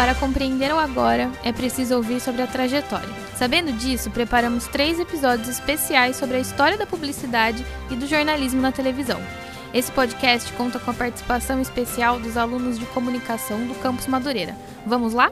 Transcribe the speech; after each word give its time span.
Para 0.00 0.14
compreender 0.14 0.72
o 0.72 0.78
agora, 0.78 1.30
é 1.44 1.52
preciso 1.52 1.94
ouvir 1.94 2.22
sobre 2.22 2.40
a 2.40 2.46
trajetória. 2.46 3.10
Sabendo 3.36 3.70
disso, 3.70 4.10
preparamos 4.10 4.66
três 4.66 4.98
episódios 4.98 5.46
especiais 5.46 6.16
sobre 6.16 6.38
a 6.38 6.40
história 6.40 6.78
da 6.78 6.86
publicidade 6.86 7.62
e 7.90 7.94
do 7.94 8.06
jornalismo 8.06 8.62
na 8.62 8.72
televisão. 8.72 9.20
Esse 9.74 9.92
podcast 9.92 10.50
conta 10.54 10.78
com 10.78 10.90
a 10.90 10.94
participação 10.94 11.60
especial 11.60 12.18
dos 12.18 12.38
alunos 12.38 12.78
de 12.78 12.86
comunicação 12.86 13.66
do 13.66 13.74
Campus 13.74 14.06
Madureira. 14.06 14.56
Vamos 14.86 15.12
lá? 15.12 15.30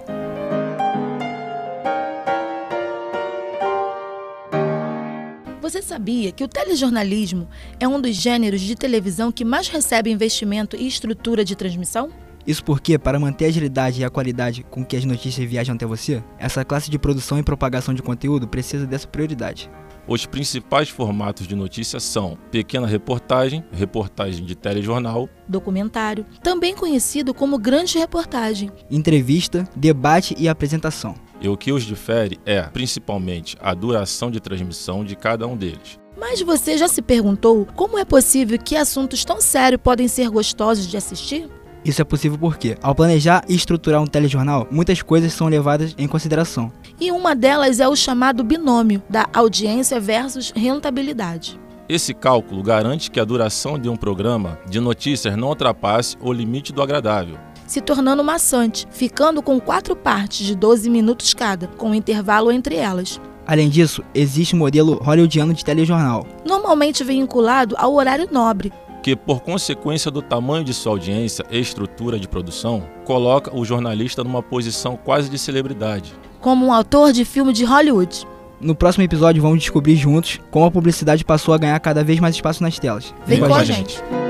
Você 5.62 5.80
sabia 5.80 6.30
que 6.30 6.44
o 6.44 6.48
telejornalismo 6.48 7.48
é 7.80 7.89
um 7.89 7.98
dos 7.98 8.14
gêneros 8.14 8.61
de 8.61 8.76
televisão 8.76 9.32
que 9.32 9.46
mais 9.46 9.66
recebe 9.66 10.11
investimento 10.11 10.76
e 10.76 10.86
estrutura 10.86 11.43
de 11.43 11.57
transmissão? 11.57 12.28
Isso 12.48 12.64
porque, 12.64 12.98
para 12.98 13.20
manter 13.20 13.44
a 13.44 13.48
agilidade 13.48 14.00
e 14.00 14.04
a 14.04 14.08
qualidade 14.08 14.62
com 14.70 14.82
que 14.82 14.96
as 14.96 15.04
notícias 15.04 15.46
viajam 15.46 15.75
até 15.75 15.84
você, 15.84 16.25
essa 16.39 16.64
classe 16.64 16.90
de 16.90 16.98
produção 16.98 17.39
e 17.39 17.43
propagação 17.43 17.93
de 17.93 18.00
conteúdo 18.00 18.48
precisa 18.48 18.86
dessa 18.86 19.06
prioridade. 19.06 19.70
Os 20.06 20.25
principais 20.25 20.89
formatos 20.89 21.46
de 21.46 21.54
notícias 21.54 22.03
são 22.03 22.39
pequena 22.50 22.86
reportagem, 22.86 23.62
reportagem 23.70 24.46
de 24.46 24.54
telejornal, 24.54 25.29
documentário, 25.46 26.25
também 26.42 26.75
conhecido 26.75 27.34
como 27.34 27.58
grande 27.58 27.98
reportagem, 27.98 28.70
entrevista, 28.90 29.68
debate 29.76 30.34
e 30.39 30.48
apresentação. 30.48 31.14
E 31.42 31.50
o 31.50 31.56
que 31.56 31.70
os 31.70 31.82
difere 31.82 32.41
é, 32.47 32.62
principalmente, 32.62 33.58
a 33.61 33.75
duração 33.75 34.30
de 34.30 34.41
transmissão 34.41 35.05
de 35.05 35.14
cada 35.14 35.47
um 35.47 35.55
deles. 35.55 35.98
Mas 36.19 36.41
você 36.41 36.78
já 36.78 36.89
se 36.89 37.03
perguntou 37.03 37.67
como 37.77 37.98
é 37.98 38.06
possível 38.06 38.58
que 38.58 38.75
assuntos 38.75 39.22
tão 39.22 39.39
sérios 39.39 39.83
podem 39.83 40.08
ser 40.08 40.30
gostosos 40.30 40.86
de 40.86 40.97
assistir? 40.97 41.48
Isso 41.84 42.03
é 42.03 42.05
possível 42.05 42.39
porque, 42.39 42.77
ao 42.83 42.95
planejar 42.95 43.45
e 43.48 43.55
estruturar 43.55 44.03
um 44.03 44.06
telejornal, 44.06 44.67
muitas 44.71 45.01
coisas 45.03 45.33
são 45.33 45.48
levadas 45.48 45.95
em 45.97 46.09
consideração. 46.09 46.73
E 47.01 47.11
uma 47.12 47.35
delas 47.35 47.81
é 47.81 47.89
o 47.89 47.97
chamado 47.97 48.43
binômio 48.43 49.03
da 49.09 49.27
audiência 49.33 50.01
versus 50.01 50.53
rentabilidade. 50.55 51.59
Esse 51.89 52.12
cálculo 52.12 52.62
garante 52.62 53.11
que 53.11 53.19
a 53.19 53.25
duração 53.25 53.79
de 53.79 53.89
um 53.89 53.97
programa 53.97 54.59
de 54.69 54.79
notícias 54.79 55.37
não 55.37 55.48
ultrapasse 55.48 56.17
o 56.20 56.33
limite 56.33 56.73
do 56.73 56.83
agradável, 56.83 57.39
se 57.67 57.81
tornando 57.81 58.25
maçante, 58.25 58.87
ficando 58.91 59.42
com 59.42 59.61
quatro 59.61 59.95
partes 59.95 60.47
de 60.47 60.55
12 60.55 60.91
minutos 60.91 61.33
cada, 61.35 61.67
com 61.67 61.91
um 61.91 61.95
intervalo 61.95 62.51
entre 62.51 62.77
elas. 62.77 63.20
Além 63.47 63.69
disso, 63.69 64.03
existe 64.15 64.55
o 64.55 64.59
modelo 64.59 64.95
hollywoodiano 65.03 65.55
de 65.55 65.65
telejornal, 65.65 66.27
normalmente 66.45 67.03
vinculado 67.05 67.75
ao 67.79 67.95
horário 67.95 68.29
nobre, 68.31 68.73
que, 69.09 69.17
por 69.17 69.41
consequência 69.41 70.11
do 70.11 70.20
tamanho 70.20 70.62
de 70.62 70.75
sua 70.75 70.92
audiência 70.92 71.42
e 71.51 71.59
estrutura 71.59 72.19
de 72.19 72.28
produção, 72.28 72.83
coloca 73.06 73.56
o 73.56 73.64
jornalista 73.64 74.23
numa 74.23 74.42
posição 74.42 74.98
quase 75.03 75.31
de 75.31 75.39
celebridade. 75.39 76.12
Como 76.42 76.67
um 76.67 76.73
autor 76.73 77.11
de 77.12 77.25
filme 77.25 77.55
de 77.55 77.64
Hollywood. 77.64 78.27
No 78.61 78.75
próximo 78.75 79.05
episódio, 79.05 79.41
vamos 79.41 79.61
descobrir 79.61 79.97
juntos 79.97 80.41
como 80.51 80.67
a 80.67 80.70
publicidade 80.70 81.25
passou 81.25 81.55
a 81.55 81.59
ganhar 81.59 81.81
cada 81.81 82.05
vez 82.05 82.20
mais 82.20 82.34
espaço 82.34 82.62
nas 82.62 82.79
telas. 82.79 83.14
Vem, 83.25 83.41
Vem 83.41 83.48
com 83.48 83.55
a 83.55 83.64
gente. 83.64 83.95
gente. 83.95 84.28